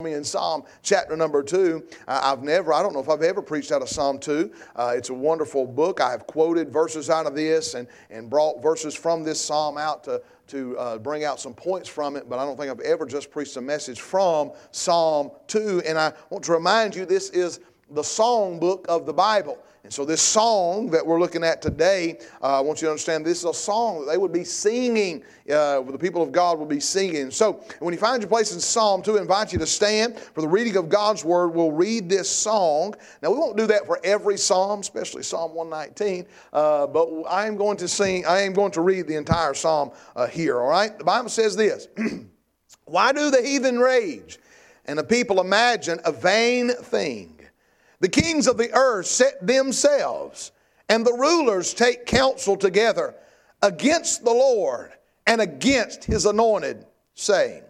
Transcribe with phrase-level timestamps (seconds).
[0.00, 3.82] In Psalm chapter number two, I've never, I don't know if I've ever preached out
[3.82, 4.52] of Psalm two.
[4.74, 6.00] Uh, it's a wonderful book.
[6.00, 10.02] I have quoted verses out of this and, and brought verses from this psalm out
[10.04, 13.06] to, to uh, bring out some points from it, but I don't think I've ever
[13.06, 15.82] just preached a message from Psalm 2.
[15.86, 19.58] And I want to remind you this is the song book of the Bible.
[19.84, 23.26] And so, this song that we're looking at today, uh, I want you to understand
[23.26, 26.68] this is a song that they would be singing, uh, the people of God would
[26.68, 27.32] be singing.
[27.32, 30.40] So, when you find your place in Psalm 2, I invite you to stand for
[30.40, 31.48] the reading of God's Word.
[31.48, 32.94] We'll read this song.
[33.22, 37.56] Now, we won't do that for every Psalm, especially Psalm 119, uh, but I am
[37.56, 40.96] going to sing, I am going to read the entire Psalm uh, here, all right?
[40.96, 41.88] The Bible says this
[42.84, 44.38] Why do the heathen rage
[44.84, 47.41] and the people imagine a vain thing?
[48.02, 50.50] The kings of the earth set themselves,
[50.88, 53.14] and the rulers take counsel together
[53.62, 54.92] against the Lord
[55.24, 56.84] and against his anointed,
[57.14, 57.62] saying,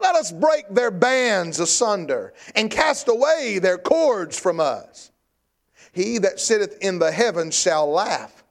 [0.00, 5.10] Let us break their bands asunder and cast away their cords from us.
[5.92, 8.42] He that sitteth in the heavens shall laugh,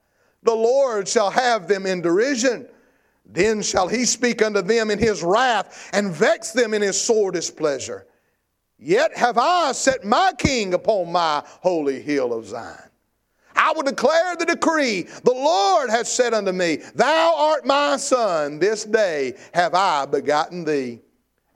[0.43, 2.67] the Lord shall have them in derision.
[3.25, 7.31] Then shall he speak unto them in his wrath and vex them in his sore
[7.31, 8.06] displeasure.
[8.79, 12.77] Yet have I set my king upon my holy hill of Zion.
[13.55, 15.03] I will declare the decree.
[15.23, 18.59] The Lord has said unto me, Thou art my son.
[18.59, 21.01] This day have I begotten thee.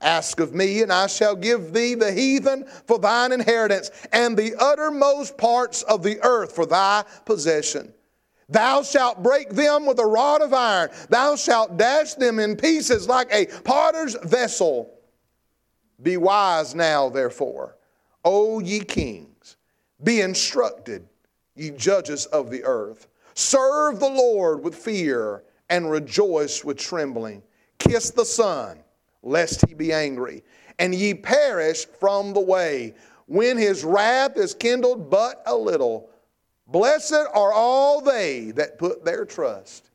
[0.01, 4.55] Ask of me, and I shall give thee the heathen for thine inheritance, and the
[4.59, 7.93] uttermost parts of the earth for thy possession.
[8.49, 10.89] Thou shalt break them with a rod of iron.
[11.09, 14.91] Thou shalt dash them in pieces like a potter's vessel.
[16.01, 17.77] Be wise now, therefore,
[18.23, 19.57] O ye kings,
[20.03, 21.07] be instructed,
[21.55, 23.07] ye judges of the earth.
[23.33, 27.43] Serve the Lord with fear and rejoice with trembling.
[27.79, 28.79] Kiss the Son,
[29.23, 30.43] lest he be angry,
[30.79, 32.95] and ye perish from the way,
[33.27, 36.09] when his wrath is kindled but a little.
[36.67, 39.89] Blessed are all they that put their trust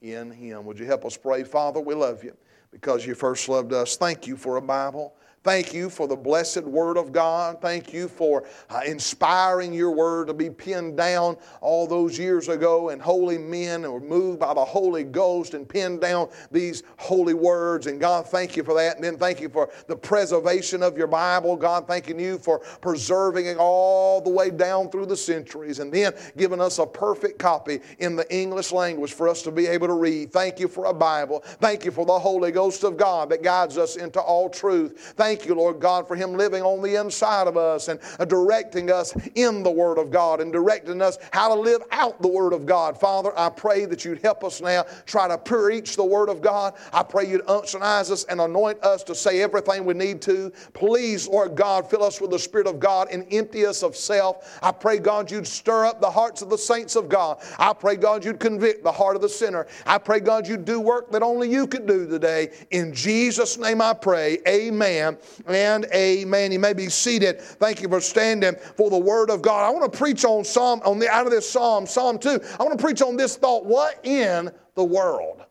[0.00, 0.64] in him.
[0.64, 1.44] Would you help us pray?
[1.44, 2.36] Father, we love you
[2.70, 3.96] because you first loved us.
[3.96, 5.14] Thank you for a Bible.
[5.44, 7.60] Thank you for the blessed Word of God.
[7.60, 12.90] Thank you for uh, inspiring your Word to be penned down all those years ago,
[12.90, 17.88] and holy men were moved by the Holy Ghost and penned down these holy words.
[17.88, 18.94] And God, thank you for that.
[18.94, 21.56] And then thank you for the preservation of your Bible.
[21.56, 26.12] God, thanking you for preserving it all the way down through the centuries, and then
[26.36, 29.94] giving us a perfect copy in the English language for us to be able to
[29.94, 30.32] read.
[30.32, 31.40] Thank you for a Bible.
[31.44, 35.14] Thank you for the Holy Ghost of God that guides us into all truth.
[35.16, 38.26] Thank Thank you, Lord God, for Him living on the inside of us and uh,
[38.26, 42.28] directing us in the Word of God and directing us how to live out the
[42.28, 43.00] Word of God.
[43.00, 46.74] Father, I pray that you'd help us now try to preach the Word of God.
[46.92, 50.52] I pray you'd unctionize us and anoint us to say everything we need to.
[50.74, 54.58] Please, Lord God, fill us with the Spirit of God and empty us of self.
[54.62, 57.38] I pray, God, you'd stir up the hearts of the saints of God.
[57.58, 59.66] I pray, God, you'd convict the heart of the sinner.
[59.86, 62.50] I pray, God, you'd do work that only you could do today.
[62.70, 64.36] In Jesus' name I pray.
[64.46, 65.16] Amen
[65.46, 66.52] and amen.
[66.52, 67.40] You may be seated.
[67.40, 69.66] Thank you for standing for the word of God.
[69.66, 72.40] I want to preach on Psalm, on the out of this Psalm, Psalm 2.
[72.58, 73.64] I want to preach on this thought.
[73.64, 75.44] What in the world?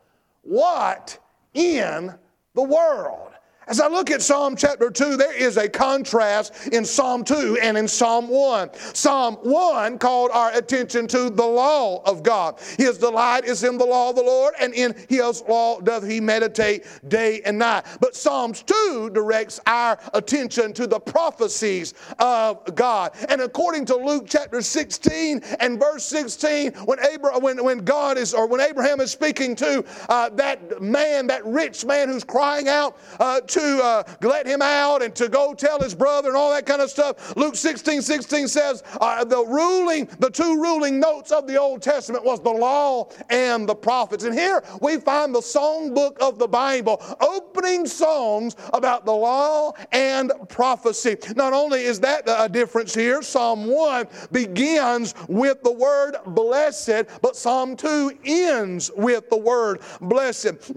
[0.44, 1.18] What
[1.54, 2.14] in
[2.54, 3.31] the world?
[3.68, 7.78] As I look at Psalm chapter 2, there is a contrast in Psalm 2 and
[7.78, 8.72] in Psalm 1.
[8.74, 12.60] Psalm 1 called our attention to the law of God.
[12.80, 16.20] His delight is in the law of the Lord, and in his law doth he
[16.20, 17.86] meditate day and night.
[18.00, 23.12] But Psalms 2 directs our attention to the prophecies of God.
[23.30, 28.34] And according to Luke chapter 16 and verse 16, when, Abraham, when, when God is,
[28.34, 32.98] or when Abraham is speaking to uh, that man, that rich man who's crying out
[33.20, 36.66] uh, to uh, let him out and to go tell his brother and all that
[36.66, 37.36] kind of stuff.
[37.36, 42.24] Luke 16 16 says uh, the ruling, the two ruling notes of the Old Testament
[42.24, 44.24] was the law and the prophets.
[44.24, 49.74] And here we find the song book of the Bible, opening songs about the law
[49.92, 51.18] and prophecy.
[51.36, 57.36] Not only is that a difference here, Psalm 1 begins with the word blessed, but
[57.36, 60.72] Psalm 2 ends with the word blessed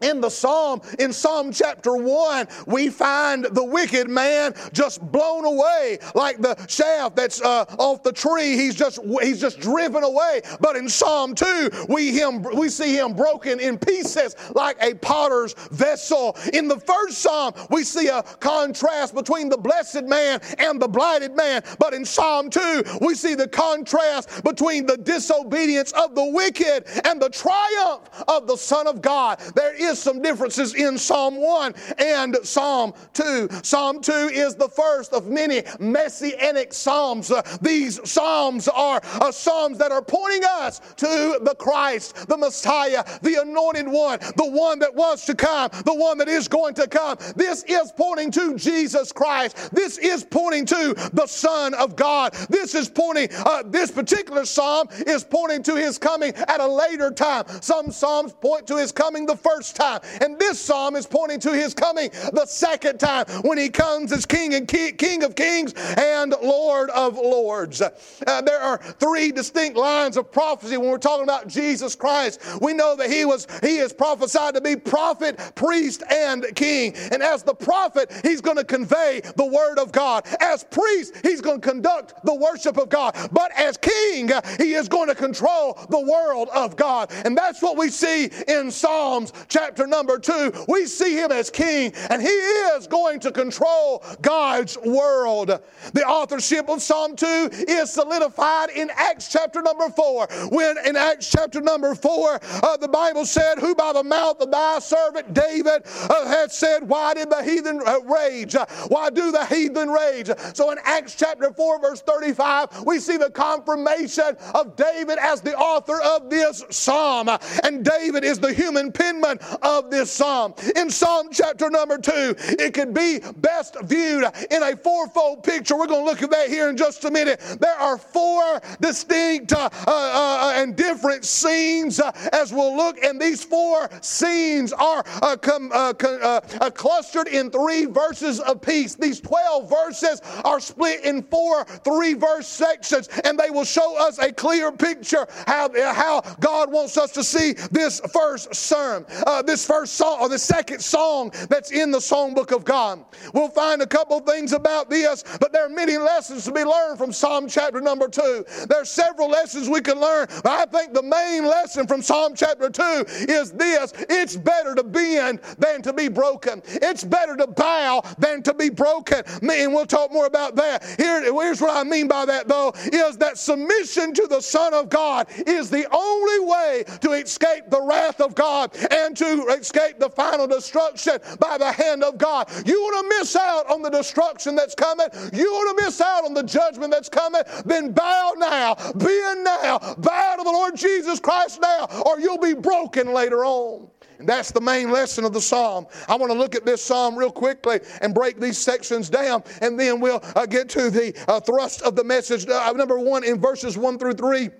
[0.00, 5.98] in the psalm in psalm chapter 1 we find the wicked man just blown away
[6.14, 8.56] like the shaft that's uh, off the tree.
[8.56, 10.42] He's just he's just driven away.
[10.60, 15.54] But in psalm 2 we him we see him broken in pieces like a potter's
[15.70, 16.36] vessel.
[16.52, 21.36] In the first psalm we see a contrast between the blessed man and the blighted
[21.36, 21.62] man.
[21.78, 27.20] But in psalm 2 we see the contrast between the disobedience of the wicked and
[27.20, 29.40] the triumph of the son of god.
[29.54, 33.48] There is is some differences in Psalm 1 and Psalm 2.
[33.62, 37.30] Psalm 2 is the first of many messianic psalms.
[37.30, 43.04] Uh, these psalms are uh, psalms that are pointing us to the Christ, the Messiah,
[43.22, 46.86] the anointed one, the one that was to come, the one that is going to
[46.86, 47.18] come.
[47.34, 49.74] This is pointing to Jesus Christ.
[49.74, 52.32] This is pointing to the Son of God.
[52.48, 57.10] This is pointing, uh, this particular psalm is pointing to his coming at a later
[57.10, 57.44] time.
[57.60, 61.52] Some psalms point to his coming the first time, and this psalm is pointing to
[61.52, 66.34] his coming the second time when he comes as King and King of Kings and
[66.42, 67.80] Lord of Lords.
[67.80, 72.40] Uh, there are three distinct lines of prophecy when we're talking about Jesus Christ.
[72.60, 76.94] We know that he was he is prophesied to be prophet, priest, and king.
[77.10, 80.26] And as the prophet, he's going to convey the word of God.
[80.40, 83.16] As priest, he's going to conduct the worship of God.
[83.32, 87.10] But as king, he is going to control the world of God.
[87.24, 90.52] And that's what we see in Psalms chapter number two.
[90.68, 95.48] We see him as king, and he is going to control God's world.
[95.92, 100.28] The authorship of Psalm 2 is solidified in Acts chapter number 4.
[100.50, 104.50] When in Acts chapter number 4, uh, the Bible said, Who by the mouth of
[104.50, 108.54] thy servant David uh, had said, Why did the heathen uh, rage?
[108.88, 110.30] Why do the heathen rage?
[110.54, 115.56] So in Acts chapter 4, verse 35, we see the confirmation of David as the
[115.56, 117.28] author of this psalm.
[117.64, 120.54] And David is the human penman of this psalm.
[120.76, 125.76] In Psalm chapter number 2, it could be best viewed in a fourfold picture.
[125.76, 127.40] We're going to look at that here in just a minute.
[127.60, 133.20] There are four distinct uh, uh, uh, and different scenes uh, as we'll look, and
[133.20, 136.40] these four scenes are uh, com, uh,
[136.74, 138.94] clustered in three verses apiece.
[138.94, 144.18] These 12 verses are split in four three verse sections, and they will show us
[144.18, 149.06] a clear picture how, how God wants us to see this first sermon,
[149.50, 153.04] this first song, or the second song that's in the songbook of God.
[153.34, 156.98] We'll find a couple things about this, but there are many lessons to be learned
[156.98, 158.44] from Psalm chapter number two.
[158.68, 162.34] There are several lessons we can learn, but I think the main lesson from Psalm
[162.36, 166.62] chapter two is this it's better to bend than to be broken.
[166.66, 169.22] It's better to bow than to be broken.
[169.26, 170.84] And we'll talk more about that.
[170.96, 174.88] Here, here's what I mean by that, though, is that submission to the Son of
[174.90, 180.10] God is the only way to escape the wrath of God and to escape the
[180.10, 182.48] final destruction by the hand of God.
[182.66, 186.24] You want to miss out on the destruction that's coming, you want to miss out
[186.24, 191.20] on the judgment that's coming, then bow now, bend now, bow to the Lord Jesus
[191.20, 193.88] Christ now, or you'll be broken later on.
[194.18, 195.86] And that's the main lesson of the psalm.
[196.06, 199.80] I want to look at this psalm real quickly and break these sections down, and
[199.80, 202.46] then we'll uh, get to the uh, thrust of the message.
[202.46, 204.50] Uh, number one, in verses one through three,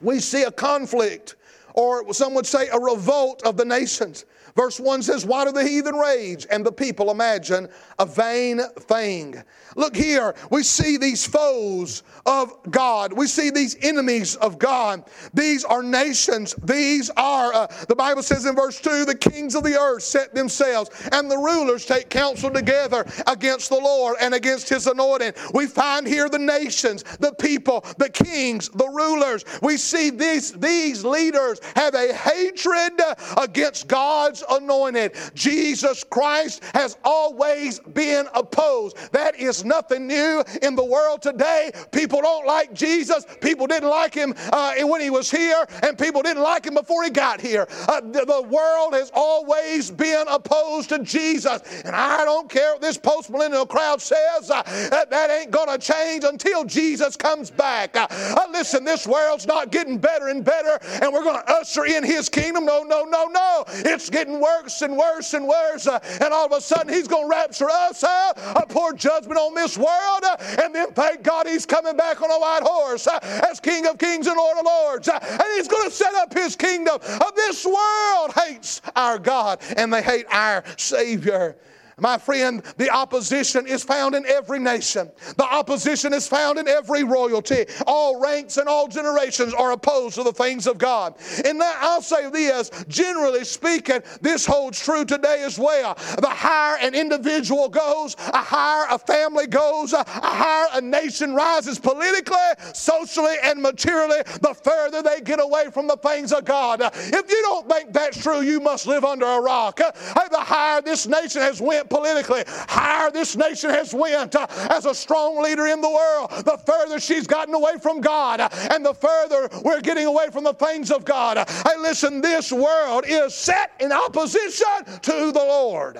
[0.00, 1.36] we see a conflict,
[1.74, 4.24] or some would say a revolt of the nations.
[4.56, 7.68] Verse 1 says, Why do the heathen rage and the people imagine
[7.98, 9.42] a vain thing?
[9.74, 13.12] Look here, we see these foes of God.
[13.12, 15.04] We see these enemies of God.
[15.32, 16.54] These are nations.
[16.62, 20.34] These are, uh, the Bible says in verse 2, the kings of the earth set
[20.36, 25.32] themselves, and the rulers take counsel together against the Lord and against his anointing.
[25.52, 29.44] We find here the nations, the people, the kings, the rulers.
[29.62, 33.00] We see these, these leaders have a hatred
[33.36, 35.14] against God's anointed.
[35.34, 38.96] Jesus Christ has always been opposed.
[39.12, 41.72] That is nothing new in the world today.
[41.92, 43.24] People don't like Jesus.
[43.40, 47.04] People didn't like him uh, when he was here, and people didn't like him before
[47.04, 47.66] he got here.
[47.88, 51.62] Uh, the, the, world has always been opposed to Jesus.
[51.84, 55.68] And I don't care what this post millennial crowd says, uh, that, that ain't going
[55.68, 57.96] to change until Jesus comes back.
[57.96, 61.86] Uh, uh, listen, this world's not getting better and better, and we're going to usher
[61.86, 62.66] in his kingdom.
[62.66, 63.64] No, no, no, no.
[63.68, 65.86] It's getting getting worse and worse and worse.
[65.86, 69.38] Uh, and all of a sudden, He's going to rapture us out, uh, pour judgment
[69.38, 73.06] on this world, uh, and then thank God He's coming back on a white horse
[73.06, 75.08] as King of Kings and Lord of Lords.
[75.08, 76.98] And He's going to set up His kingdom.
[77.34, 81.56] This world hates our God, and they hate our Savior.
[81.98, 85.10] My friend, the opposition is found in every nation.
[85.36, 87.66] The opposition is found in every royalty.
[87.86, 91.14] All ranks and all generations are opposed to the things of God.
[91.44, 95.94] And I'll say this generally speaking, this holds true today as well.
[96.20, 101.78] The higher an individual goes, a higher a family goes, a higher a nation rises
[101.78, 102.36] politically,
[102.72, 106.80] socially, and materially, the further they get away from the things of God.
[106.82, 109.76] If you don't think that's true, you must live under a rock.
[109.76, 114.94] The higher this nation has went politically higher this nation has went uh, as a
[114.94, 118.94] strong leader in the world, the further she's gotten away from God, uh, and the
[118.94, 121.36] further we're getting away from the things of God.
[121.36, 125.98] Hey, listen, this world is set in opposition to the Lord.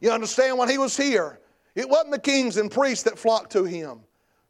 [0.00, 1.40] You understand when he was here,
[1.74, 4.00] it wasn't the kings and priests that flocked to him.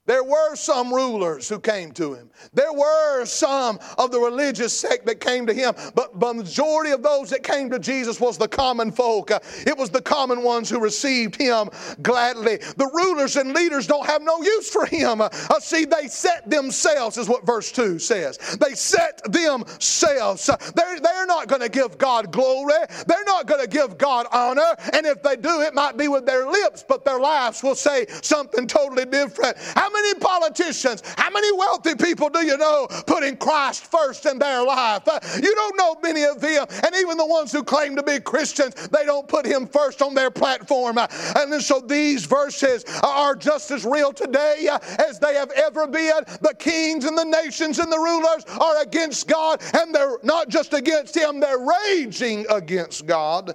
[0.09, 2.31] There were some rulers who came to him.
[2.55, 7.03] There were some of the religious sect that came to him, but the majority of
[7.03, 9.31] those that came to Jesus was the common folk.
[9.31, 11.69] It was the common ones who received him
[12.00, 12.57] gladly.
[12.57, 15.21] The rulers and leaders don't have no use for him.
[15.21, 15.29] Uh,
[15.61, 18.38] see, they set themselves, is what verse 2 says.
[18.59, 20.49] They set themselves.
[20.75, 22.73] They're, they're not going to give God glory.
[23.07, 24.75] They're not going to give God honor.
[24.95, 28.07] And if they do, it might be with their lips, but their lives will say
[28.23, 29.59] something totally different.
[29.75, 34.38] How many many politicians, how many wealthy people do you know putting Christ first in
[34.38, 35.02] their life?
[35.07, 38.21] Uh, you don't know many of them, and even the ones who claim to be
[38.21, 40.99] Christians, they don't put Him first on their platform.
[40.99, 44.78] Uh, and so these verses are just as real today uh,
[45.09, 46.25] as they have ever been.
[46.40, 50.75] The kings and the nations and the rulers are against God, and they're not just
[50.75, 53.55] against Him, they're raging against God.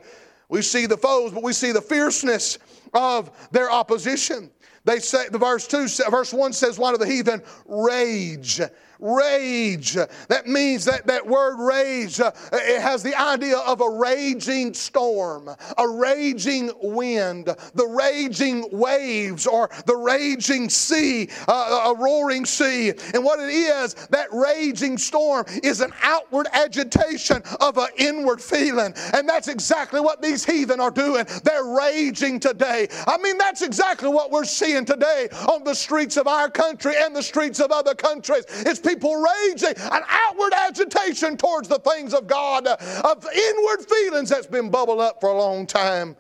[0.50, 2.60] We see the foes, but we see the fierceness
[2.94, 4.52] of their opposition.
[4.86, 8.62] They say the verse 2 verse 1 says why do the heathen rage
[9.04, 9.96] rage.
[10.30, 15.50] That means that that word rage, uh, it has the idea of a raging storm,
[15.78, 22.94] a raging wind, the raging waves, or the raging sea, uh, a roaring sea.
[23.14, 28.94] And what it is, that raging storm is an outward agitation of an inward feeling.
[29.14, 31.26] And that's exactly what these heathen are doing.
[31.44, 32.88] They're raging today.
[33.06, 37.14] I mean, that's exactly what we're seeing today on the streets of our country and
[37.14, 38.46] the streets of other countries.
[38.50, 43.86] It's people people raging, an outward agitation towards the things of God, uh, of inward
[43.90, 46.16] feelings that's been bubbled up for a long time.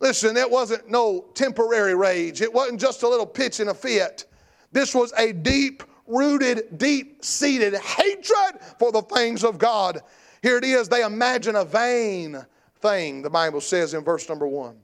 [0.00, 2.42] Listen, it wasn't no temporary rage.
[2.42, 4.26] It wasn't just a little pitch in a fit.
[4.72, 10.00] This was a deep rooted, deep seated hatred for the things of God.
[10.42, 10.88] Here it is.
[10.88, 12.44] They imagine a vain
[12.80, 14.76] thing, the Bible says in verse number one.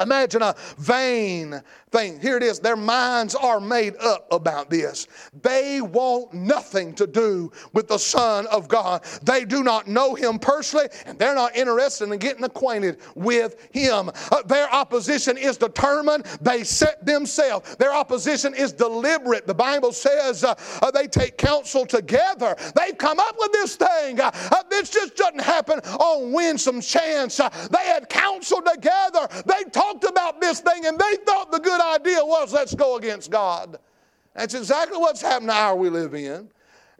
[0.00, 2.20] Imagine a vain thing.
[2.20, 2.60] Here it is.
[2.60, 5.06] Their minds are made up about this.
[5.42, 9.04] They want nothing to do with the Son of God.
[9.22, 14.10] They do not know Him personally, and they're not interested in getting acquainted with Him.
[14.30, 16.24] Uh, their opposition is determined.
[16.40, 17.76] They set themselves.
[17.76, 19.46] Their opposition is deliberate.
[19.46, 22.56] The Bible says uh, uh, they take counsel together.
[22.76, 24.20] They've come up with this thing.
[24.20, 27.40] Uh, uh, this just doesn't happen on winsome chance.
[27.40, 29.28] Uh, they had counsel together.
[29.46, 33.30] They talked about this thing, and they thought the good idea was let's go against
[33.30, 33.78] God.
[34.34, 36.48] That's exactly what's happened to we live in.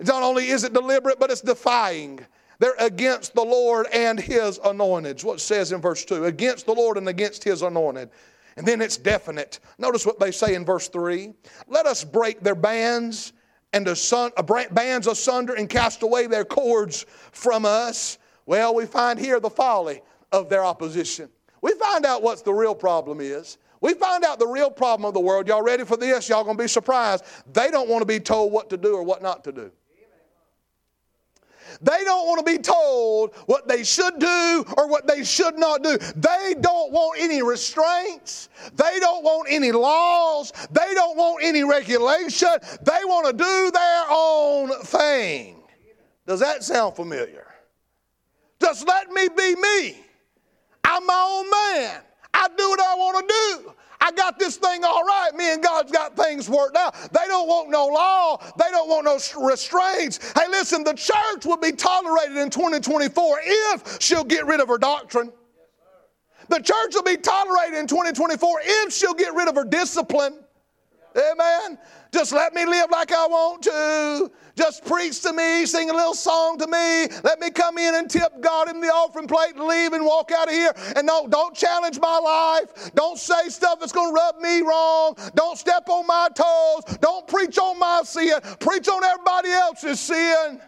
[0.00, 2.20] Not only is it deliberate, but it's defying.
[2.58, 5.22] They're against the Lord and His anointed.
[5.22, 8.10] What says in verse 2 against the Lord and against His anointed.
[8.56, 9.60] And then it's definite.
[9.78, 11.32] Notice what they say in verse 3
[11.68, 13.32] Let us break their bands
[13.72, 18.18] and asun- uh, bands asunder and cast away their cords from us.
[18.46, 20.00] Well, we find here the folly
[20.32, 21.28] of their opposition.
[21.62, 23.58] We find out what the real problem is.
[23.80, 25.46] We find out the real problem of the world.
[25.46, 26.28] Y'all ready for this?
[26.28, 27.24] Y'all gonna be surprised.
[27.52, 29.70] They don't want to be told what to do or what not to do.
[31.80, 35.82] They don't want to be told what they should do or what they should not
[35.82, 35.98] do.
[36.16, 38.48] They don't want any restraints.
[38.74, 40.52] They don't want any laws.
[40.70, 42.48] They don't want any regulation.
[42.82, 45.62] They want to do their own thing.
[46.26, 47.46] Does that sound familiar?
[48.60, 50.07] Just let me be me.
[50.88, 52.00] I'm my own man.
[52.32, 53.74] I do what I want to do.
[54.00, 55.30] I got this thing all right.
[55.34, 56.94] Me and God's got things worked out.
[56.94, 58.38] They don't want no law.
[58.56, 60.32] They don't want no restraints.
[60.32, 64.78] Hey, listen, the church will be tolerated in 2024 if she'll get rid of her
[64.78, 65.30] doctrine.
[66.48, 70.38] The church will be tolerated in 2024 if she'll get rid of her discipline.
[71.14, 71.78] Amen.
[72.12, 74.30] Just let me live like I want to.
[74.58, 77.06] Just preach to me, sing a little song to me.
[77.22, 80.32] Let me come in and tip God in the offering plate and leave and walk
[80.32, 80.72] out of here.
[80.96, 82.92] And no, don't challenge my life.
[82.96, 85.16] Don't say stuff that's going to rub me wrong.
[85.36, 86.96] Don't step on my toes.
[86.98, 88.32] Don't preach on my sin.
[88.58, 90.60] Preach on everybody else's sin.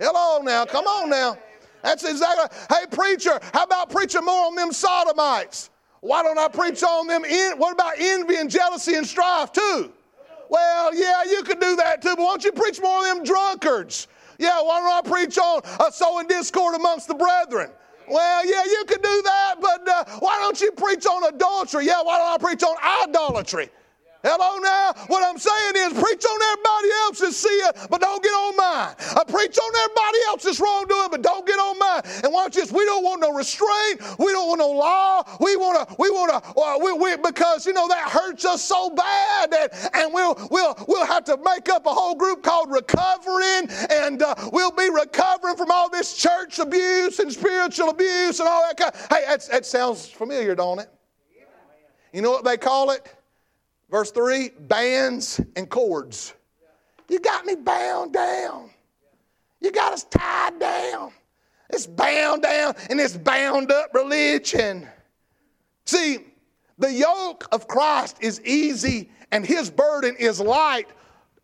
[0.00, 0.64] Hello now.
[0.64, 1.38] Come on now.
[1.84, 2.58] That's exactly.
[2.68, 5.70] Hey, preacher, how about preaching more on them sodomites?
[6.00, 7.22] Why don't I preach on them?
[7.58, 9.92] What about envy and jealousy and strife too?
[10.50, 13.24] Well, yeah, you could do that too, but why don't you preach more of them
[13.24, 14.08] drunkards?
[14.38, 17.70] Yeah, why don't I preach on uh, sowing discord amongst the brethren?
[18.08, 21.86] Well, yeah, you could do that, but uh, why don't you preach on adultery?
[21.86, 22.74] Yeah, why don't I preach on
[23.08, 23.70] idolatry?
[24.22, 24.92] Hello now.
[25.06, 28.94] What I'm saying is preach on everybody else's sin, but don't get on mine.
[29.16, 32.02] I preach on everybody else's wrongdoing, but don't get on mine.
[32.22, 32.70] And watch this.
[32.70, 34.00] We don't want no restraint.
[34.18, 35.22] We don't want no law.
[35.40, 38.62] We want to, we want to, uh, we, we, because, you know, that hurts us
[38.62, 39.54] so bad.
[39.54, 43.70] And, and we'll, we'll, we'll have to make up a whole group called recovering.
[43.90, 48.66] And uh, we'll be recovering from all this church abuse and spiritual abuse and all
[48.68, 48.94] that kind.
[49.08, 50.90] Hey, that sounds familiar, don't it?
[52.12, 53.14] You know what they call it?
[53.90, 56.34] Verse 3 bands and cords.
[57.08, 58.70] You got me bound down.
[59.60, 61.12] You got us tied down.
[61.70, 64.88] It's bound down and it's bound up religion.
[65.86, 66.18] See,
[66.78, 70.88] the yoke of Christ is easy and his burden is light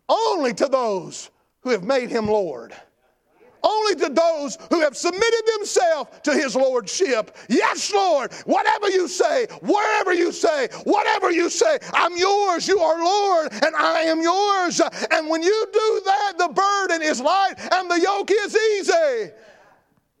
[0.09, 1.29] only to those
[1.61, 2.73] who have made him Lord
[3.63, 7.35] only to those who have submitted themselves to his lordship.
[7.49, 13.03] Yes, Lord, whatever you say, wherever you say, whatever you say, I'm yours, you are
[13.03, 14.81] Lord, and I am yours.
[15.11, 19.31] And when you do that, the burden is light and the yoke is easy.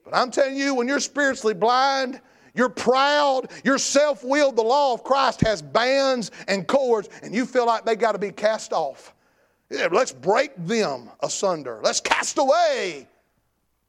[0.03, 2.21] But I'm telling you, when you're spiritually blind,
[2.55, 7.45] you're proud, you're self willed, the law of Christ has bands and cords, and you
[7.45, 9.13] feel like they got to be cast off.
[9.69, 11.79] Yeah, let's break them asunder.
[11.83, 13.07] Let's cast away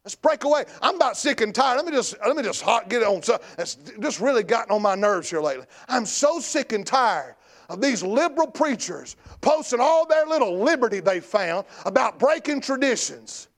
[0.08, 0.64] Let's break away.
[0.80, 1.76] I'm about sick and tired.
[1.76, 3.22] Let me just let me just hot get on.
[3.22, 5.66] So it's just really gotten on my nerves here lately.
[5.86, 7.34] I'm so sick and tired
[7.68, 13.48] of these liberal preachers posting all their little liberty they found about breaking traditions.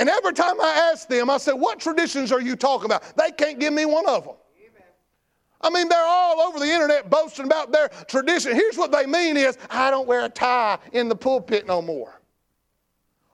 [0.00, 3.16] And every time I ask them, I say, What traditions are you talking about?
[3.16, 4.34] They can't give me one of them.
[5.60, 8.56] I mean, they're all over the internet boasting about their tradition.
[8.56, 12.20] Here's what they mean is, I don't wear a tie in the pulpit no more.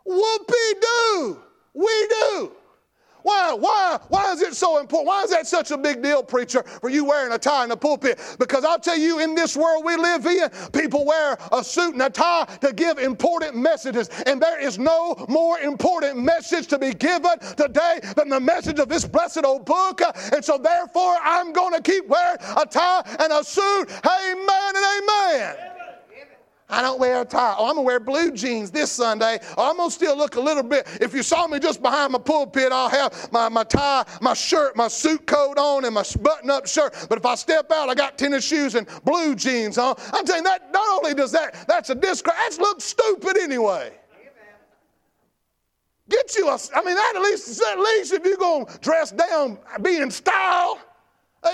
[0.07, 1.45] Whoopie doo!
[1.75, 2.53] We do.
[3.23, 3.53] Why?
[3.53, 3.99] Why?
[4.09, 5.09] Why is it so important?
[5.09, 7.77] Why is that such a big deal, preacher, for you wearing a tie in the
[7.77, 8.19] pulpit?
[8.39, 12.03] Because I'll tell you, in this world we live in, people wear a suit and
[12.03, 14.09] a tie to give important messages.
[14.27, 18.89] And there is no more important message to be given today than the message of
[18.89, 20.01] this blessed old book.
[20.33, 23.91] And so, therefore, I'm going to keep wearing a tie and a suit.
[24.05, 25.80] Amen and amen.
[26.71, 27.55] I don't wear a tie.
[27.59, 29.39] Oh, I'm to wear blue jeans this Sunday.
[29.57, 30.87] Oh, I'm to still look a little bit.
[31.01, 34.77] If you saw me just behind my pulpit, I'll have my, my tie, my shirt,
[34.77, 36.95] my suit coat on, and my button up shirt.
[37.09, 39.97] But if I step out, I got tennis shoes and blue jeans on.
[40.13, 43.93] I'm saying that not only does that, that's a disgrace, that looks stupid anyway.
[46.09, 49.59] Get you a, I mean, that at least, at least if you're to dress down,
[49.81, 50.81] be in style.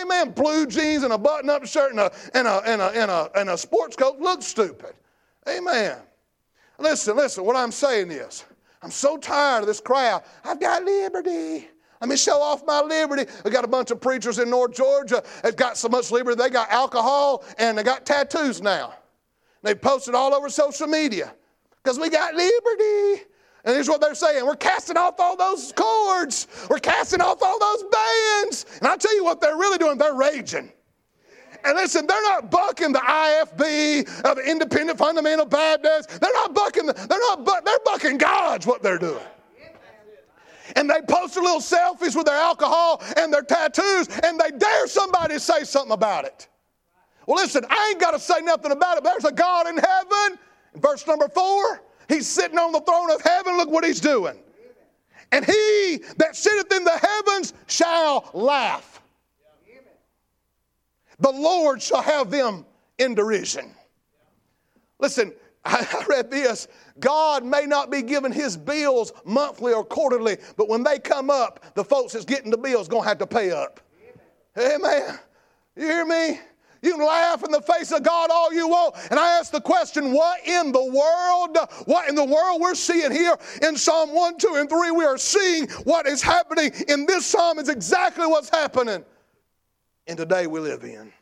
[0.01, 0.31] Amen.
[0.33, 3.31] Blue jeans and a button up shirt and a, and a, and a, and a,
[3.37, 4.95] and a sports coat looks stupid.
[5.49, 5.99] Amen.
[6.79, 8.45] Listen, listen, what I'm saying is,
[8.83, 10.23] I'm so tired of this crowd.
[10.45, 11.69] I've got liberty.
[12.01, 13.31] Let me show off my liberty.
[13.45, 16.51] I got a bunch of preachers in North Georgia that got so much liberty, they
[16.51, 18.95] got alcohol and they got tattoos now.
[19.63, 21.35] They posted all over social media
[21.83, 23.25] because we got liberty.
[23.65, 27.59] And here's what they're saying we're casting off all those cords, we're casting off all
[27.59, 28.67] those bands.
[28.79, 30.71] And I tell you what they're really doing, they're raging.
[31.65, 36.19] And listen, they're not bucking the IFB, of Independent Fundamental Baptists.
[36.19, 39.23] They're not bucking, the, they're not, bu- they're bucking God's what they're doing.
[40.75, 44.87] And they post their little selfies with their alcohol and their tattoos, and they dare
[44.89, 46.49] somebody to say something about it.
[47.27, 49.05] Well, listen, I ain't got to say nothing about it.
[49.05, 50.39] There's a God in heaven.
[50.77, 53.57] Verse number four, he's sitting on the throne of heaven.
[53.57, 54.39] Look what he's doing.
[55.33, 58.96] And he that sitteth in the heavens shall laugh
[61.19, 62.65] the Lord shall have them
[62.99, 63.75] in derision.
[64.99, 65.33] Listen,
[65.65, 66.69] I read this.
[67.01, 71.75] God may not be giving his bills monthly or quarterly, but when they come up,
[71.75, 73.81] the folks that's getting the bills going to have to pay up.
[74.59, 75.19] Amen.
[75.77, 76.41] You hear me?
[76.83, 78.95] You can laugh in the face of God all you want.
[79.11, 83.11] And I ask the question, what in the world, what in the world we're seeing
[83.11, 87.27] here in Psalm 1, 2, and 3, we are seeing what is happening in this
[87.27, 89.05] psalm is exactly what's happening
[90.07, 91.13] in the day we live in.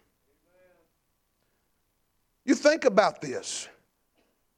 [2.45, 3.69] You think about this.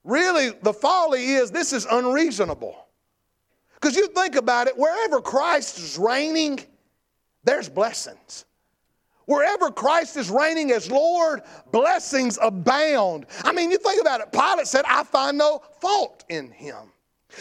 [0.05, 2.87] Really, the folly is this is unreasonable.
[3.75, 6.61] Because you think about it, wherever Christ is reigning,
[7.45, 8.45] there's blessings.
[9.27, 13.27] Wherever Christ is reigning as Lord, blessings abound.
[13.45, 14.33] I mean, you think about it.
[14.33, 16.93] Pilate said, I find no fault in him.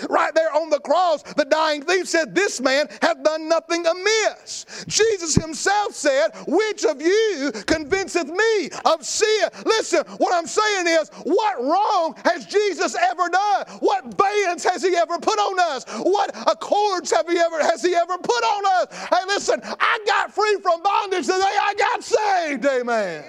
[0.09, 4.85] Right there on the cross, the dying thief said, This man hath done nothing amiss.
[4.87, 9.49] Jesus himself said, Which of you convinceth me of sin?
[9.65, 13.65] Listen, what I'm saying is, what wrong has Jesus ever done?
[13.79, 15.85] What bands has he ever put on us?
[16.01, 19.07] What accords have he ever has he ever put on us?
[19.09, 22.65] Hey, listen, I got free from bondage the day I got saved.
[22.65, 23.23] Amen.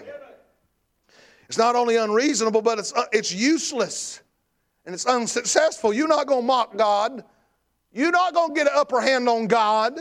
[1.49, 4.21] It's not only unreasonable, but it's, uh, it's useless
[4.87, 5.93] and it's unsuccessful.
[5.93, 7.25] You're not going to mock God.
[7.93, 9.99] You're not going to get an upper hand on God.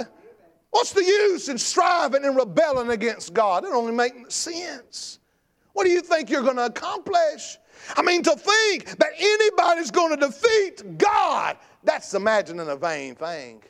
[0.69, 3.63] What's the use in striving and rebelling against God?
[3.63, 5.19] It only makes sense.
[5.74, 7.58] What do you think you're going to accomplish?
[7.95, 13.63] I mean, to think that anybody's going to defeat God, that's imagining a vain thing.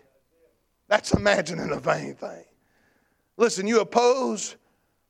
[0.88, 2.44] That's imagining a vain thing.
[3.38, 4.56] Listen, you oppose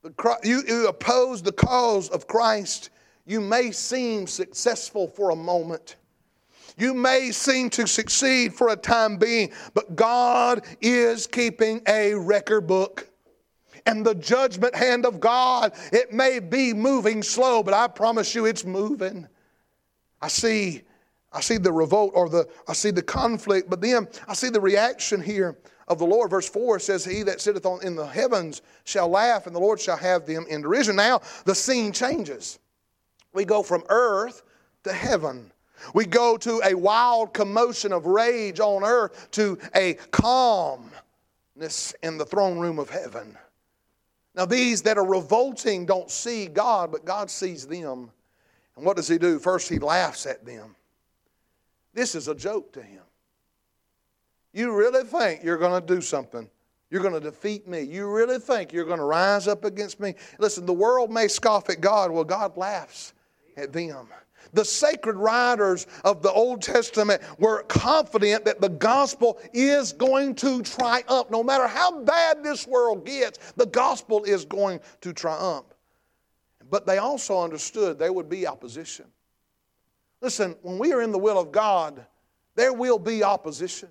[0.02, 2.90] the, you, you oppose the cause of Christ.
[3.26, 5.96] You may seem successful for a moment.
[6.78, 12.68] You may seem to succeed for a time being, but God is keeping a record
[12.68, 13.08] book.
[13.86, 18.46] And the judgment hand of God, it may be moving slow, but I promise you
[18.46, 19.28] it's moving.
[20.22, 20.82] I see
[21.32, 24.62] I see the revolt or the I see the conflict, but then I see the
[24.62, 25.58] reaction here
[25.88, 26.32] of the Lord.
[26.32, 29.80] Verse 4 says, He that sitteth on in the heavens shall laugh, and the Lord
[29.80, 30.96] shall have them in derision.
[30.96, 32.60] Now the scene changes.
[33.36, 34.42] We go from earth
[34.84, 35.52] to heaven.
[35.94, 42.26] We go to a wild commotion of rage on earth to a calmness in the
[42.26, 43.38] throne room of heaven.
[44.36, 48.12] Now, these that are revolting don't see God, but God sees them.
[48.76, 49.40] And what does He do?
[49.40, 50.76] First, He laughs at them.
[51.94, 53.02] This is a joke to Him.
[54.54, 56.50] You really think you're going to do something?
[56.90, 57.82] You're going to defeat me.
[57.82, 60.16] You really think you're going to rise up against me?
[60.40, 62.12] Listen, the world may scoff at God.
[62.12, 63.14] Well, God laughs
[63.58, 64.08] at them.
[64.54, 70.62] The sacred writers of the Old Testament were confident that the gospel is going to
[70.62, 71.30] triumph.
[71.30, 75.66] No matter how bad this world gets, the gospel is going to triumph.
[76.70, 79.06] But they also understood there would be opposition.
[80.22, 82.06] Listen, when we are in the will of God,
[82.56, 83.90] there will be opposition.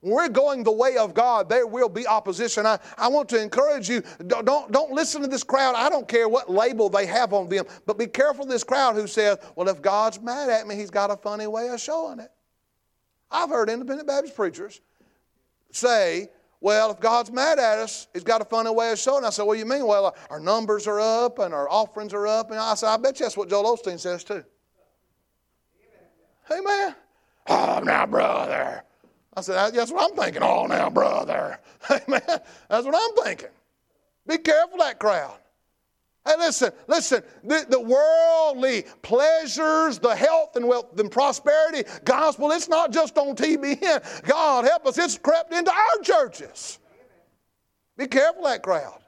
[0.00, 2.66] When we're going the way of God, there will be opposition.
[2.66, 5.74] I, I want to encourage you don't, don't, listen to this crowd.
[5.74, 8.94] I don't care what label they have on them, but be careful of this crowd
[8.94, 12.20] who says, well, if God's mad at me, he's got a funny way of showing
[12.20, 12.30] it.
[13.30, 14.80] I've heard independent Baptist preachers
[15.70, 16.28] say,
[16.60, 19.22] well, if God's mad at us, He's got a funny way of showing.
[19.22, 19.28] It.
[19.28, 19.86] I said, do you mean?
[19.86, 22.50] Well, our numbers are up and our offerings are up.
[22.50, 24.44] And I said, I bet you that's what Joel Osteen says too.
[26.50, 26.66] Amen.
[26.66, 26.94] Amen.
[27.48, 28.82] Oh, now, brother.
[29.38, 30.42] I said, That's what I'm thinking.
[30.42, 31.60] Oh, now, brother.
[31.90, 32.20] Amen.
[32.26, 33.48] That's what I'm thinking.
[34.26, 35.38] Be careful that crowd.
[36.26, 37.22] Hey, listen, listen.
[37.44, 43.36] The, the, worldly pleasures, the health and wealth and prosperity gospel, it's not just on
[43.36, 44.22] TBN.
[44.26, 46.78] God help us, it's crept into our churches.
[47.96, 49.00] Be careful that crowd.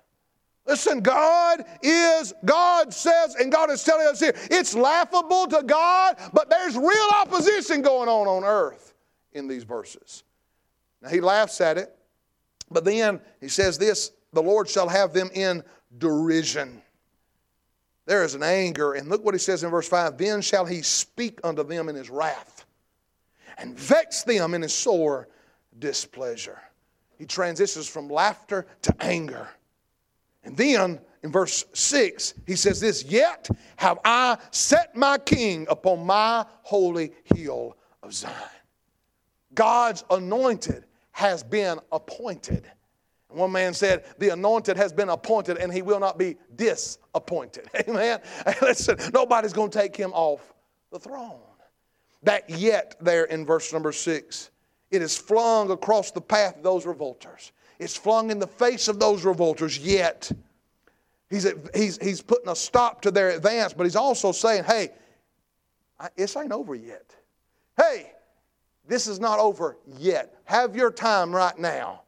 [0.67, 6.17] Listen, God is, God says, and God is telling us here, it's laughable to God,
[6.33, 8.90] but there's real opposition going on on earth
[9.33, 10.25] in these verses.
[11.03, 11.97] Now he laughs at it,
[12.71, 15.63] but then he says this the Lord shall have them in
[15.99, 16.83] derision.
[18.07, 20.83] There is an anger, and look what he says in verse 5 Then shall he
[20.83, 22.65] speak unto them in his wrath,
[23.59, 25.29] and vex them in his sore
[25.79, 26.61] displeasure.
[27.19, 29.49] He transitions from laughter to anger.
[30.43, 36.07] And then in verse 6, he says this Yet have I set my king upon
[36.07, 38.35] my holy hill of Zion.
[39.55, 42.71] God's anointed has been appointed.
[43.29, 47.69] One man said, The anointed has been appointed and he will not be disappointed.
[47.89, 48.21] Amen.
[48.63, 50.41] listen, nobody's going to take him off
[50.91, 51.41] the throne.
[52.23, 54.51] That yet, there in verse number six,
[54.91, 57.53] it is flung across the path of those revolters.
[57.79, 60.31] It's flung in the face of those revolters, yet.
[61.31, 64.91] He's, he's, he's putting a stop to their advance, but he's also saying, Hey,
[66.17, 67.15] this ain't over yet.
[67.77, 68.13] Hey,
[68.91, 70.35] this is not over yet.
[70.47, 72.03] Have your time right now.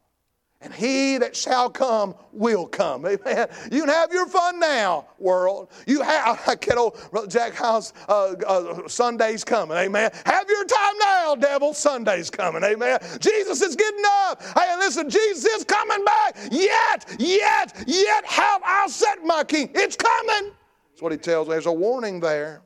[0.60, 3.06] And he that shall come will come.
[3.06, 3.46] Amen.
[3.70, 5.70] You can have your fun now, world.
[5.86, 9.76] You have, I get old Jack House, uh, uh, Sunday's coming.
[9.76, 10.10] Amen.
[10.26, 11.72] Have your time now, devil.
[11.72, 12.64] Sunday's coming.
[12.64, 12.98] Amen.
[13.20, 14.42] Jesus is getting up.
[14.42, 16.36] Hey, listen, Jesus is coming back.
[16.50, 19.70] Yet, yet, yet have I set my king.
[19.72, 20.52] It's coming.
[20.90, 21.52] That's what he tells me.
[21.52, 22.62] There's a warning there.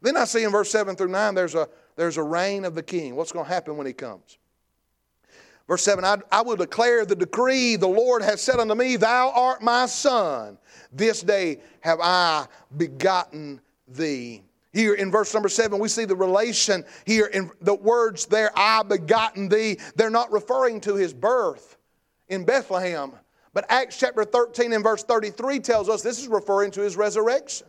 [0.00, 2.82] Then I see in verse 7 through 9, there's a there's a reign of the
[2.82, 3.16] king.
[3.16, 4.38] What's going to happen when he comes?
[5.68, 9.32] Verse 7 I, I, will declare the decree the Lord has said unto me, Thou
[9.34, 10.58] art my son.
[10.92, 14.42] This day have I begotten thee.
[14.72, 18.82] Here in verse number 7, we see the relation here in the words there, I
[18.82, 19.78] begotten thee.
[19.96, 21.76] They're not referring to his birth
[22.28, 23.12] in Bethlehem.
[23.54, 27.66] But Acts chapter 13 and verse 33 tells us this is referring to his resurrection.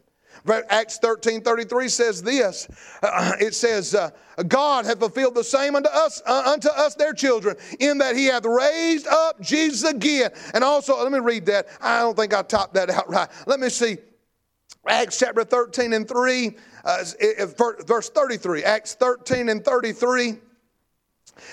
[0.69, 2.67] Acts 13 33 says this
[3.39, 4.09] it says, uh,
[4.47, 8.25] God hath fulfilled the same unto us, uh, unto us their children, in that he
[8.25, 10.31] hath raised up Jesus again.
[10.53, 11.67] And also, let me read that.
[11.81, 13.29] I don't think I topped that out right.
[13.47, 13.97] Let me see.
[14.87, 17.03] Acts chapter 13 and 3, uh,
[17.85, 18.63] verse 33.
[18.63, 20.39] Acts 13 and 33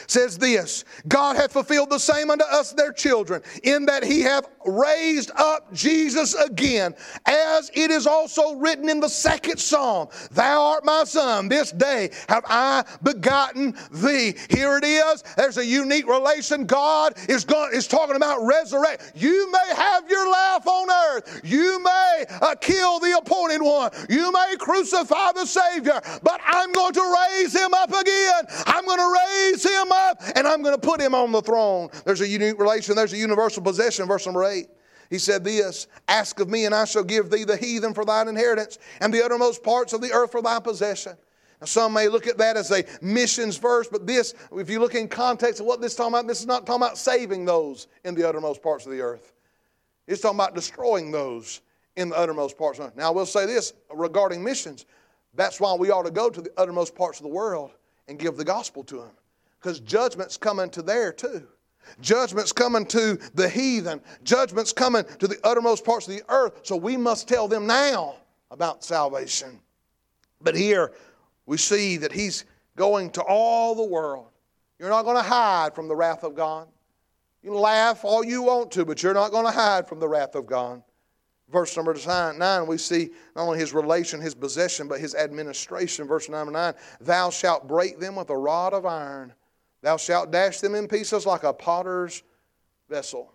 [0.06, 4.48] says this God hath fulfilled the same unto us their children, in that he hath
[4.66, 6.94] raised up Jesus again,
[7.26, 12.10] as it is also written in the second psalm Thou art my son, this day
[12.28, 14.34] have I begotten thee.
[14.48, 15.22] Here it is.
[15.36, 16.66] There's a unique relation.
[16.66, 19.12] God is, going, is talking about resurrect.
[19.14, 24.32] You may have your laugh on earth, you may uh, kill the appointed one, you
[24.32, 28.44] may crucify the Savior, but I'm going to raise him up again.
[28.66, 31.88] I'm going to raise him up and I'm going to put him on the throne.
[32.04, 34.66] There's a unique relation, there's a universal possession, verse number 8.
[35.10, 38.28] He said this Ask of me, and I shall give thee the heathen for thine
[38.28, 41.16] inheritance, and the uttermost parts of the earth for thy possession.
[41.60, 44.94] Now, some may look at that as a missions verse, but this, if you look
[44.94, 47.88] in context of what this is talking about, this is not talking about saving those
[48.04, 49.34] in the uttermost parts of the earth.
[50.06, 51.60] It's talking about destroying those
[51.96, 52.78] in the uttermost parts.
[52.78, 52.96] Of the earth.
[52.96, 54.86] Now, I will say this regarding missions.
[55.34, 57.72] That's why we ought to go to the uttermost parts of the world
[58.08, 59.10] and give the gospel to them.
[59.60, 61.46] Because judgment's coming to there too.
[62.00, 64.00] Judgment's coming to the heathen.
[64.22, 66.60] Judgment's coming to the uttermost parts of the earth.
[66.62, 68.16] So we must tell them now
[68.50, 69.60] about salvation.
[70.40, 70.92] But here
[71.46, 72.44] we see that he's
[72.76, 74.28] going to all the world.
[74.78, 76.68] You're not going to hide from the wrath of God.
[77.42, 80.08] You can laugh all you want to, but you're not going to hide from the
[80.08, 80.82] wrath of God.
[81.50, 86.06] Verse number nine, we see not only his relation, his possession, but his administration.
[86.06, 89.32] Verse number nine, thou shalt break them with a rod of iron
[89.82, 92.22] Thou shalt dash them in pieces like a potter's
[92.88, 93.32] vessel.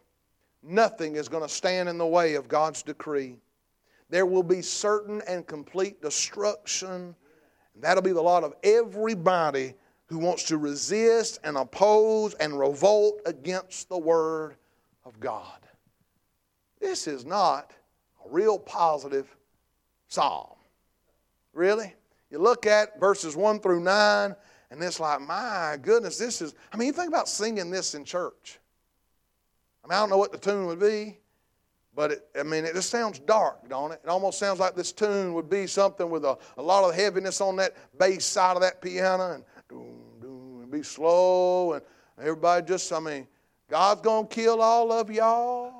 [0.61, 3.37] Nothing is going to stand in the way of God's decree.
[4.09, 7.15] There will be certain and complete destruction.
[7.73, 9.73] And that'll be the lot of everybody
[10.07, 14.55] who wants to resist and oppose and revolt against the Word
[15.03, 15.59] of God.
[16.79, 17.73] This is not
[18.23, 19.35] a real positive
[20.07, 20.55] psalm.
[21.53, 21.93] Really?
[22.29, 24.35] You look at verses 1 through 9,
[24.75, 28.03] and it's like, my goodness, this is, I mean, you think about singing this in
[28.03, 28.59] church.
[29.83, 31.17] I mean, I don't know what the tune would be,
[31.95, 34.01] but it, I mean, it just sounds dark, don't it?
[34.03, 37.39] It almost sounds like this tune would be something with a, a lot of heaviness
[37.39, 41.81] on that bass side of that piano and doom, doom, and be slow and
[42.19, 43.27] everybody just, I mean,
[43.69, 45.74] God's going to kill all of y'all.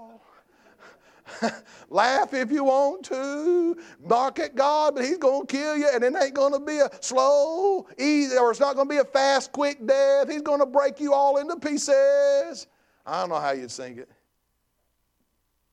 [1.89, 3.77] Laugh if you want to.
[3.99, 6.77] Bark at God, but He's going to kill you, and it ain't going to be
[6.77, 10.29] a slow, easy, or it's not going to be a fast, quick death.
[10.29, 12.67] He's going to break you all into pieces.
[13.05, 14.09] I don't know how you'd sing it.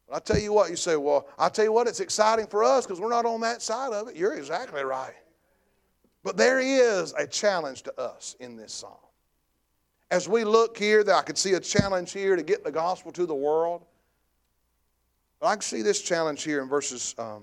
[0.08, 2.64] But I tell you what, you say, well, I tell you what, it's exciting for
[2.64, 4.16] us because we're not on that side of it.
[4.16, 5.14] You're exactly right.
[6.22, 8.92] But there is a challenge to us in this psalm.
[10.10, 13.10] As we look here, that I could see a challenge here to get the gospel
[13.12, 13.84] to the world.
[15.42, 17.42] But I can see this challenge here in verses um,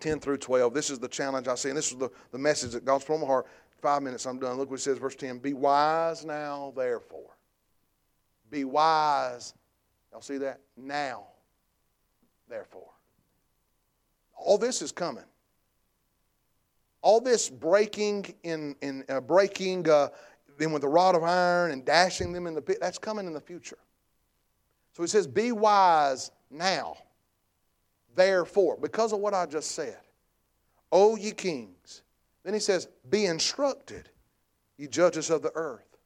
[0.00, 0.74] 10 through 12.
[0.74, 3.14] This is the challenge I see, and this is the, the message that God's put
[3.14, 3.46] on my heart.
[3.80, 4.58] Five minutes, I'm done.
[4.58, 5.38] Look what it says, verse 10.
[5.38, 7.30] Be wise now, therefore.
[8.50, 9.54] Be wise.
[10.12, 10.60] Y'all see that?
[10.76, 11.24] Now,
[12.50, 12.90] therefore.
[14.36, 15.24] All this is coming.
[17.00, 20.08] All this breaking in, in uh, breaking uh,
[20.58, 23.32] them with a rod of iron and dashing them in the pit, that's coming in
[23.32, 23.78] the future.
[24.92, 26.98] So he says, Be wise now.
[28.16, 29.98] Therefore, because of what I just said,
[30.90, 32.02] O ye kings.
[32.42, 34.08] Then he says, Be instructed,
[34.78, 35.96] ye judges of the earth.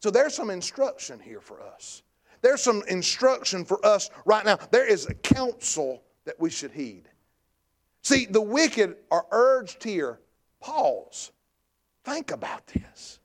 [0.00, 2.02] So there's some instruction here for us.
[2.42, 4.58] There's some instruction for us right now.
[4.72, 7.08] There is a counsel that we should heed.
[8.02, 10.18] See, the wicked are urged here
[10.60, 11.32] pause,
[12.04, 13.18] think about this.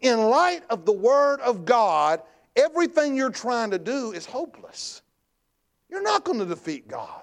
[0.00, 2.22] In light of the Word of God,
[2.56, 5.01] everything you're trying to do is hopeless.
[5.92, 7.22] You're not going to defeat God.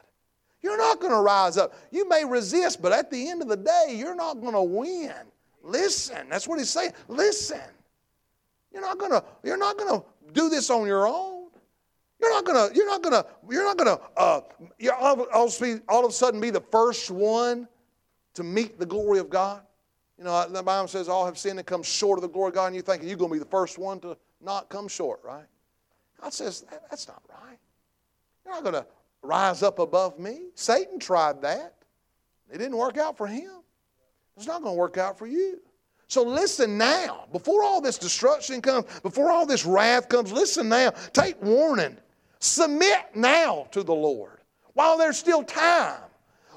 [0.61, 1.73] You're not going to rise up.
[1.89, 5.11] You may resist, but at the end of the day, you're not going to win.
[5.63, 6.93] Listen, that's what he's saying.
[7.07, 7.59] Listen.
[8.71, 11.47] You're not going to you're not going to do this on your own.
[12.21, 14.41] You're not going to you're not going to you're not going to uh,
[14.77, 15.49] you're all, all,
[15.87, 17.67] all of a sudden be the first one
[18.35, 19.63] to meet the glory of God.
[20.19, 22.53] You know, the Bible says all have sinned and come short of the glory of
[22.53, 25.21] God, and you think you're going to be the first one to not come short,
[25.23, 25.45] right?
[26.21, 27.57] God says that's not right.
[28.49, 28.89] You're not going to
[29.21, 30.47] rise up above me.
[30.55, 31.75] Satan tried that.
[32.51, 33.51] It didn't work out for him.
[34.35, 35.59] It's not going to work out for you.
[36.07, 37.25] So listen now.
[37.31, 40.89] Before all this destruction comes, before all this wrath comes, listen now.
[41.13, 41.95] Take warning.
[42.39, 44.39] Submit now to the Lord
[44.73, 46.01] while there's still time.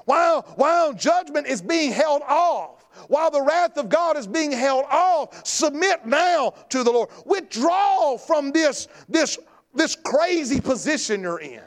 [0.05, 4.85] While, while judgment is being held off, while the wrath of God is being held
[4.89, 7.09] off, submit now to the Lord.
[7.25, 9.37] Withdraw from this, this,
[9.75, 11.61] this crazy position you're in.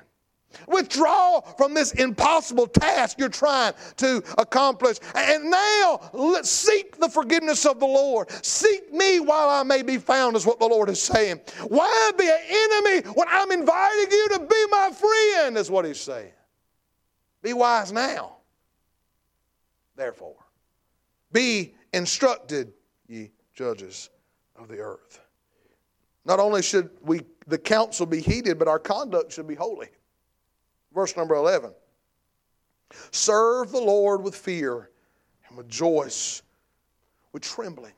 [0.66, 4.98] Withdraw from this impossible task you're trying to accomplish.
[5.14, 8.30] And now let's seek the forgiveness of the Lord.
[8.44, 11.40] Seek me while I may be found, is what the Lord is saying.
[11.68, 16.00] Why be an enemy when I'm inviting you to be my friend, is what he's
[16.00, 16.32] saying.
[17.42, 18.36] Be wise now.
[19.94, 20.36] Therefore,
[21.32, 22.72] be instructed,
[23.08, 24.10] ye judges
[24.56, 25.20] of the earth.
[26.24, 29.88] Not only should we the counsel be heeded, but our conduct should be holy.
[30.96, 31.72] Verse number 11.
[33.11, 34.88] Serve the Lord with fear
[35.46, 36.42] and rejoice
[37.32, 37.92] with trembling.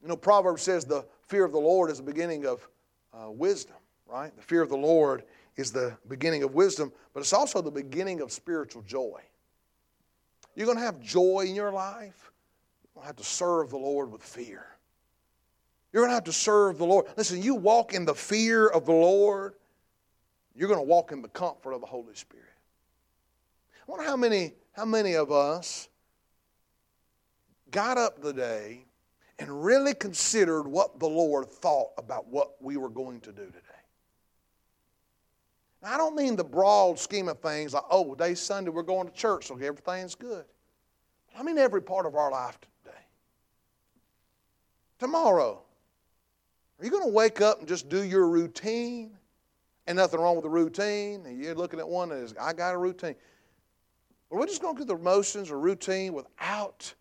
[0.00, 2.66] You know, Proverbs says the fear of the Lord is the beginning of
[3.12, 3.74] uh, wisdom,
[4.06, 4.34] right?
[4.36, 5.24] The fear of the Lord
[5.56, 9.20] is the beginning of wisdom, but it's also the beginning of spiritual joy.
[10.54, 12.30] You're going to have joy in your life,
[12.84, 14.64] you're going to have to serve the Lord with fear.
[15.92, 17.06] You're going to have to serve the Lord.
[17.16, 19.54] Listen, you walk in the fear of the Lord,
[20.54, 22.44] you're going to walk in the comfort of the Holy Spirit.
[23.86, 25.88] I wonder how many, how many of us
[27.70, 28.84] got up today
[29.38, 33.60] and really considered what the Lord thought about what we were going to do today.
[35.82, 39.08] Now, I don't mean the broad scheme of things like, oh, today's Sunday, we're going
[39.08, 40.44] to church, so everything's good.
[41.36, 42.96] I mean every part of our life today.
[45.00, 45.60] Tomorrow,
[46.78, 49.18] are you going to wake up and just do your routine?
[49.86, 51.26] And nothing wrong with the routine.
[51.26, 53.14] And you're looking at one is, I got a routine.
[54.30, 56.92] But we're just going through the motions or routine without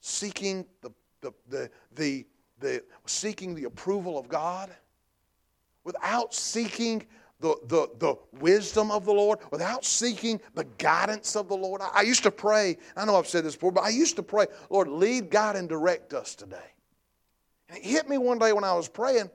[0.00, 0.90] seeking the,
[1.20, 2.26] the, the, the,
[2.60, 4.70] the seeking the approval of God,
[5.84, 7.06] without seeking
[7.40, 11.82] the, the, the wisdom of the Lord, without seeking the guidance of the Lord.
[11.82, 14.22] I, I used to pray, I know I've said this before, but I used to
[14.22, 16.56] pray, Lord, lead, God, and direct us today.
[17.68, 19.30] And it hit me one day when I was praying,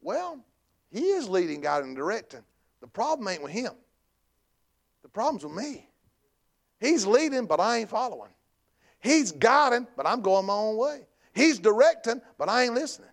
[0.00, 0.40] well,
[0.92, 2.42] He is leading, God, and directing.
[2.80, 3.72] The problem ain't with Him,
[5.02, 5.88] the problem's with me.
[6.78, 8.32] He's leading, but I ain't following.
[8.98, 11.06] He's guiding, but I'm going my own way.
[11.32, 13.08] He's directing, but I ain't listening.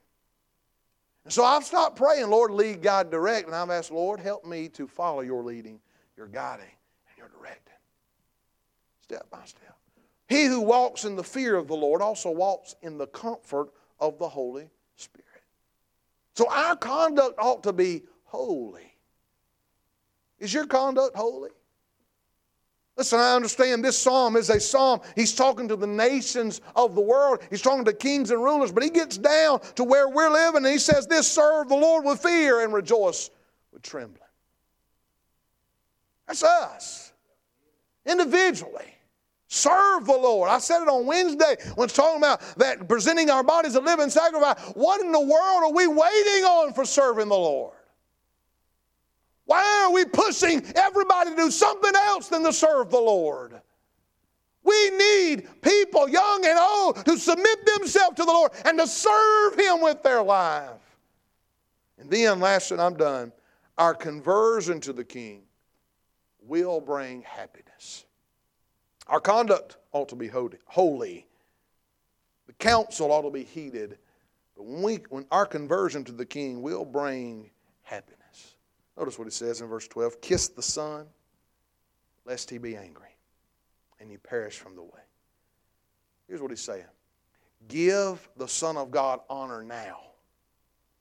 [1.24, 4.70] And so I've stopped praying, Lord, lead, God, direct, and I've asked, Lord, help me
[4.70, 5.80] to follow your leading,
[6.18, 7.76] your guiding, and your directing.
[9.02, 9.78] Step by step.
[10.28, 14.18] He who walks in the fear of the Lord also walks in the comfort of
[14.18, 15.26] the Holy Spirit.
[16.40, 18.96] So our conduct ought to be holy.
[20.40, 21.50] Is your conduct holy?
[22.96, 25.02] Listen, I understand this psalm is a psalm.
[25.18, 27.42] He's talking to the nations of the world.
[27.50, 30.72] He's talking to kings and rulers, but he gets down to where we're living and
[30.72, 33.30] he says, This serve the Lord with fear and rejoice
[33.74, 34.22] with trembling.
[36.26, 37.12] That's us,
[38.06, 38.96] individually.
[39.52, 40.48] Serve the Lord.
[40.48, 44.12] I said it on Wednesday when it's talking about that presenting our bodies a living
[44.12, 44.60] sacrifice.
[44.76, 47.74] What in the world are we waiting on for serving the Lord?
[49.46, 53.60] Why are we pushing everybody to do something else than to serve the Lord?
[54.64, 59.58] We need people, young and old, to submit themselves to the Lord and to serve
[59.58, 60.70] Him with their life.
[61.98, 63.32] And then, last and I'm done,
[63.80, 65.42] our conversion to the King
[66.40, 67.69] will bring happiness.
[69.10, 70.30] Our conduct ought to be
[70.66, 71.26] holy.
[72.48, 73.98] The counsel ought to be heeded.
[74.56, 77.50] But when, we, when our conversion to the King will bring
[77.82, 78.56] happiness.
[78.98, 81.08] Notice what it says in verse 12 Kiss the Son,
[82.26, 83.16] lest he be angry,
[84.00, 85.02] and you perish from the way.
[86.28, 86.86] Here's what he's saying
[87.68, 90.02] Give the Son of God honor now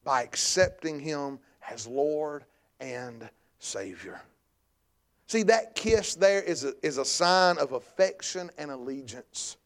[0.02, 1.38] by accepting him
[1.70, 2.44] as Lord
[2.80, 4.22] and Savior.
[5.28, 9.58] See, that kiss there is a, is a sign of affection and allegiance.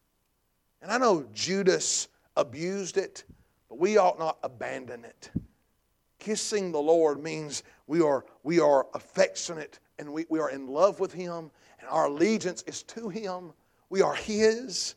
[0.81, 3.23] And I know Judas abused it,
[3.69, 5.31] but we ought not abandon it.
[6.19, 10.99] Kissing the Lord means we are, we are affectionate and we, we are in love
[10.99, 11.49] with Him,
[11.79, 13.53] and our allegiance is to Him.
[13.89, 14.95] We are His.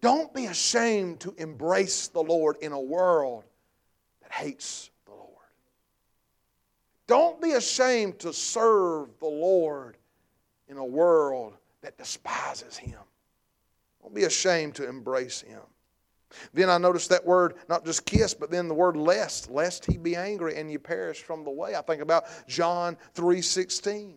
[0.00, 3.44] Don't be ashamed to embrace the Lord in a world
[4.22, 4.90] that hates
[7.12, 9.98] don't be ashamed to serve the Lord
[10.66, 12.98] in a world that despises Him.
[14.00, 15.60] Don't be ashamed to embrace Him.
[16.54, 19.98] Then I noticed that word, not just kiss, but then the word lest, lest he
[19.98, 21.74] be angry and you perish from the way.
[21.74, 24.14] I think about John 3.16.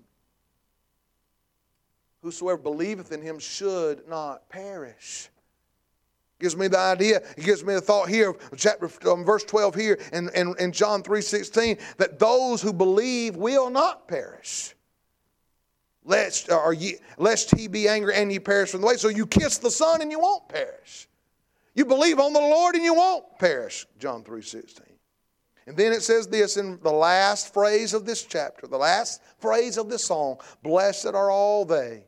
[2.23, 5.29] Whosoever believeth in him should not perish
[6.39, 9.99] gives me the idea it gives me the thought here chapter um, verse 12 here
[10.11, 14.73] and in, in, in john 3.16 that those who believe will not perish.
[16.07, 18.95] Lest, or ye, lest he be angry and ye perish from the way.
[18.95, 21.07] So you kiss the son and you won't perish.
[21.73, 24.81] You believe on the lord and you won't perish john 3.16
[25.65, 29.77] And then it says this in the last phrase of this chapter, the last phrase
[29.77, 32.05] of this song Blessed are all they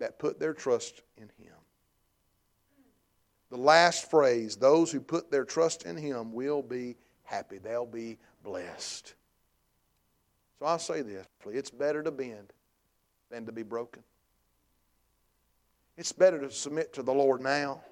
[0.00, 1.39] that put their trust in Him.
[3.50, 7.58] The last phrase, those who put their trust in Him will be happy.
[7.58, 9.14] They'll be blessed.
[10.58, 12.52] So I'll say this it's better to bend
[13.30, 14.02] than to be broken.
[15.96, 17.82] It's better to submit to the Lord now.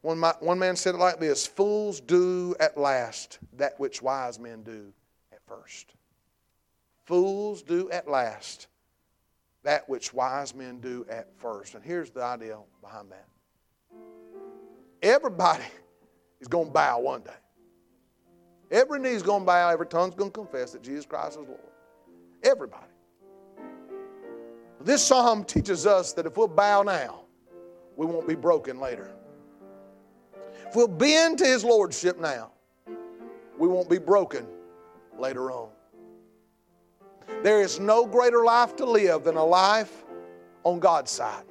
[0.00, 4.38] One, my, one man said it like this Fools do at last that which wise
[4.38, 4.92] men do
[5.32, 5.94] at first.
[7.04, 8.68] Fools do at last
[9.64, 11.74] that which wise men do at first.
[11.74, 13.26] And here's the idea behind that
[15.04, 15.64] everybody
[16.40, 17.30] is going to bow one day.
[18.70, 21.60] Every knee's going to bow, every tongue's going to confess that Jesus Christ is Lord.
[22.42, 22.86] Everybody.
[24.80, 27.20] This psalm teaches us that if we'll bow now,
[27.96, 29.14] we won't be broken later.
[30.66, 32.50] If we'll bend to his lordship now,
[33.58, 34.46] we won't be broken
[35.16, 35.68] later on.
[37.42, 40.04] There is no greater life to live than a life
[40.64, 41.44] on God's side.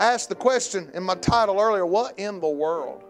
[0.00, 3.04] I asked the question in my title earlier what in the world?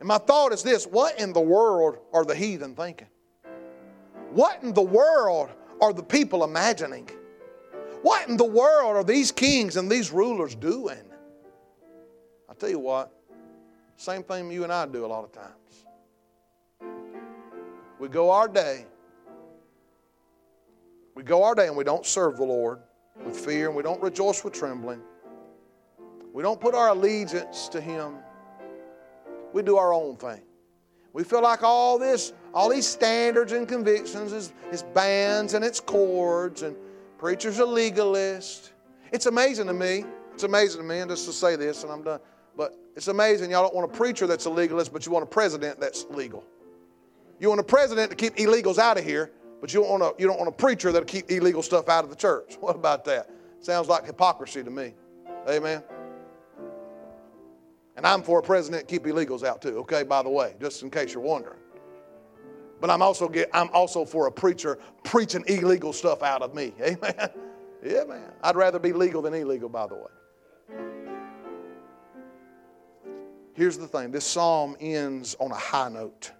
[0.00, 3.08] And my thought is this what in the world are the heathen thinking?
[4.30, 5.50] What in the world
[5.82, 7.10] are the people imagining?
[8.00, 11.04] What in the world are these kings and these rulers doing?
[12.48, 13.12] I'll tell you what,
[13.96, 15.52] same thing you and I do a lot of times.
[17.98, 18.86] We go our day,
[21.14, 22.80] we go our day and we don't serve the Lord
[23.22, 25.02] with fear and we don't rejoice with trembling.
[26.32, 28.14] We don't put our allegiance to Him.
[29.52, 30.40] We do our own thing.
[31.12, 35.78] We feel like all this, all these standards and convictions is, is bands and it's
[35.78, 36.74] cords and
[37.18, 38.70] preachers are legalists.
[39.12, 40.04] It's amazing to me.
[40.32, 42.20] It's amazing to me, and just to say this, and I'm done.
[42.56, 45.26] But it's amazing y'all don't want a preacher that's a legalist, but you want a
[45.26, 46.44] president that's legal.
[47.38, 49.30] You want a president to keep illegals out of here,
[49.60, 52.04] but you don't want a, you don't want a preacher that'll keep illegal stuff out
[52.04, 52.56] of the church.
[52.60, 53.30] What about that?
[53.60, 54.94] Sounds like hypocrisy to me.
[55.48, 55.82] Amen.
[58.02, 60.90] And I'm for a president keep illegals out too, okay, by the way, just in
[60.90, 61.60] case you're wondering.
[62.80, 66.74] But I'm also get, I'm also for a preacher preaching illegal stuff out of me.
[66.82, 67.30] Amen.
[67.80, 68.32] Yeah, man.
[68.42, 70.80] I'd rather be legal than illegal, by the way.
[73.54, 76.32] Here's the thing this psalm ends on a high note.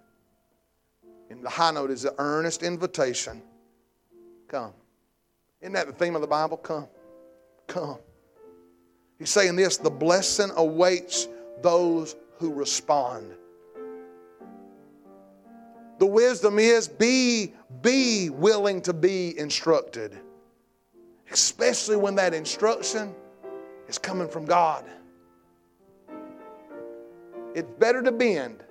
[1.29, 3.41] And the high note is an earnest invitation.
[4.49, 4.73] Come.
[5.61, 6.57] Isn't that the theme of the Bible?
[6.57, 6.89] Come.
[7.67, 7.99] Come.
[9.17, 11.29] He's saying this the blessing awaits
[11.61, 13.33] those who respond.
[15.99, 20.19] The wisdom is be, be willing to be instructed,
[21.31, 23.13] especially when that instruction
[23.87, 24.85] is coming from God.
[27.55, 28.63] It's better to bend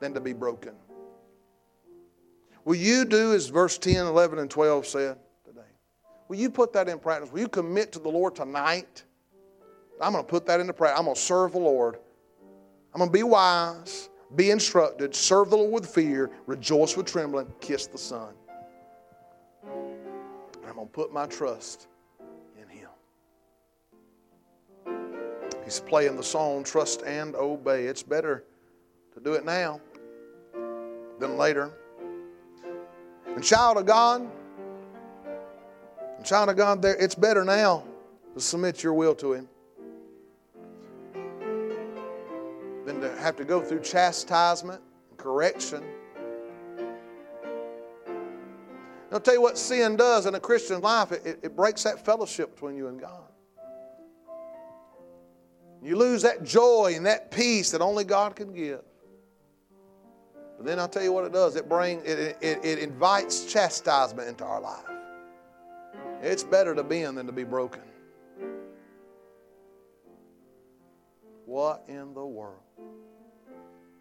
[0.00, 0.74] than to be broken.
[2.64, 5.60] Will you do as verse 10, 11, and 12 said today?
[6.28, 7.30] Will you put that in practice?
[7.30, 9.04] Will you commit to the Lord tonight?
[10.00, 10.98] I'm going to put that into practice.
[10.98, 11.98] I'm going to serve the Lord.
[12.94, 17.52] I'm going to be wise, be instructed, serve the Lord with fear, rejoice with trembling,
[17.60, 18.32] kiss the Son.
[19.64, 21.88] And I'm going to put my trust
[22.56, 22.88] in Him.
[25.64, 27.86] He's playing the song, Trust and Obey.
[27.86, 28.44] It's better
[29.14, 29.80] to do it now
[31.18, 31.72] than later.
[33.26, 34.30] And child of God,
[36.22, 37.82] child of God, there it's better now
[38.34, 39.48] to submit your will to Him
[42.84, 44.80] than to have to go through chastisement
[45.10, 45.82] and correction.
[49.12, 52.54] I'll tell you what sin does in a Christian life, it, it breaks that fellowship
[52.54, 53.22] between you and God.
[55.80, 58.80] You lose that joy and that peace that only God can give.
[60.56, 61.56] But then I'll tell you what it does.
[61.56, 64.84] It brings it, it, it invites chastisement into our life.
[66.22, 67.82] It's better to bend than to be broken.
[71.44, 72.63] What in the world?
[72.76, 73.13] Thank you.